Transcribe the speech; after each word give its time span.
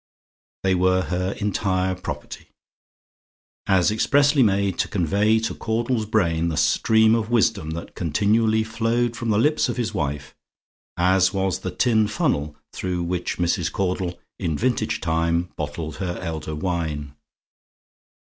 They 0.63 0.73
were 0.73 1.03
her 1.03 1.33
entire 1.33 1.93
property; 1.93 2.47
as 3.67 3.91
expressly 3.91 4.41
made 4.41 4.79
to 4.79 4.87
convey 4.87 5.37
to 5.41 5.53
Caudle's 5.53 6.07
brain 6.07 6.47
the 6.47 6.57
stream 6.57 7.13
of 7.13 7.29
wisdom 7.29 7.69
that 7.77 7.93
continually 7.93 8.63
flowed 8.63 9.15
from 9.15 9.29
the 9.29 9.37
lips 9.37 9.69
of 9.69 9.77
his 9.77 9.93
wife, 9.93 10.33
as 10.97 11.33
was 11.35 11.59
the 11.59 11.69
tin 11.69 12.07
funnel 12.07 12.55
through 12.73 13.03
which 13.03 13.37
Mrs. 13.37 13.71
Caudle 13.71 14.19
in 14.39 14.57
vintage 14.57 15.01
time 15.01 15.51
bottled 15.55 15.97
her 15.97 16.17
elder 16.19 16.55
wine. 16.55 17.13